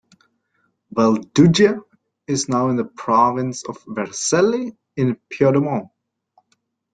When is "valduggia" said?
0.95-1.79